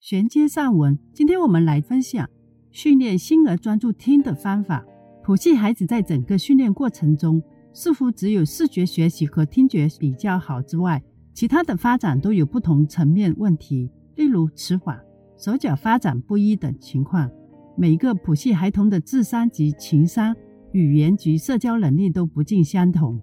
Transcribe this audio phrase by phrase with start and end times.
[0.00, 2.30] 衔接上文，今天我们来分享
[2.70, 4.84] 训练新儿专注听的方法。
[5.24, 11.02] 普系孩子在整个训练过程中，似乎只有视觉学习和听觉比较好之外，
[11.34, 14.96] 其他的发展都有不同层面问题，例如迟缓、
[15.36, 17.28] 手脚发展不一等情况。
[17.76, 20.34] 每个普系孩童的智商及情商、
[20.70, 23.20] 语言及社交能力都不尽相同。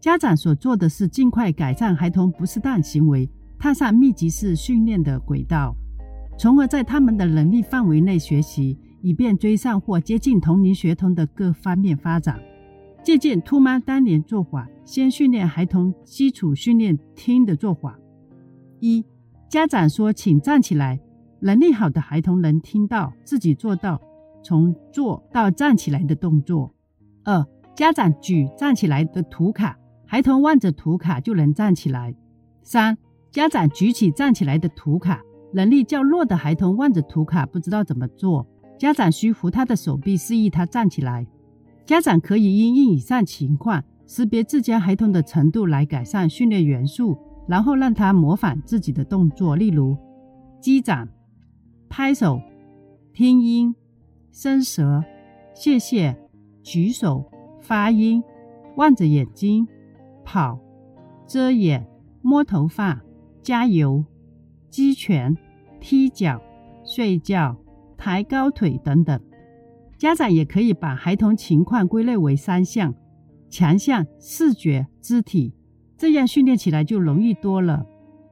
[0.00, 5.74] 家长所做的是尽快改善孩童不适当行为，踏上密集式训练的轨道，
[6.38, 12.40] 从而在他们的能力范围内学习，以便追上或接近同龄学童的各方面发展。
[13.02, 17.98] 借鉴兔妈当年做法，先训练孩童基础训练听的做法。
[18.78, 19.04] 一、
[19.48, 21.00] 家长说：“请站起来。”
[21.40, 24.00] 能力好的孩童能听到自己做到
[24.42, 26.74] 从坐到站起来的动作。
[27.24, 27.46] 二、
[27.76, 29.76] 家长举站起来的图卡。
[30.04, 32.14] 孩童望着图卡就能站起来。
[32.62, 32.96] 三、
[33.30, 38.46] 家长举起站起来的图卡，能力较弱的孩童望着图卡不知道怎么做，
[38.78, 41.26] 家长需扶他的手臂示意他站起来。
[41.86, 49.96] 家长可以因应以上情况，识别自家孩童的程度来改善训练元素，然后让他模仿自己的动作，例如
[50.60, 51.08] 击掌、
[51.88, 52.40] 拍手、
[53.12, 53.74] 听音、
[54.32, 55.02] 伸舌、
[55.54, 56.16] 谢谢、
[56.62, 57.24] 举手、
[57.60, 58.22] 发音、
[58.76, 59.66] 望着眼睛。
[60.30, 60.60] 跑、
[61.26, 61.86] 遮眼、
[62.20, 63.00] 摸头发、
[63.42, 64.04] 加油、
[64.70, 65.36] 击拳、
[65.80, 66.40] 踢脚、
[66.84, 67.56] 睡觉、
[67.96, 69.20] 抬高腿等等。
[69.96, 72.94] 家长也可以把孩童情况归类为三项：
[73.48, 75.52] 强项、视觉、肢体，
[75.96, 77.84] 这样训练起来就容易多了。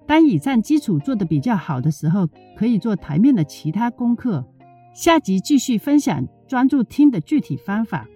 [0.06, 4.47] 当以上基础做得比较好的时候，可以做台面的其他功课。
[4.95, 8.06] 下集继续分享专注听的具体方法。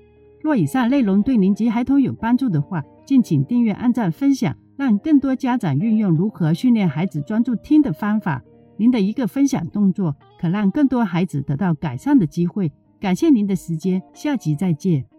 [0.41, 8.43] 若以上内容对您及孩童有帮助的话，敬请订阅、按赞、分享，让更多家长运用如何训练孩子专注听的方法。
[8.79, 12.73] 您的一个分享动作，可让更多孩子得到改善的机会。
[12.99, 15.10] 感谢您的时间，下集再见。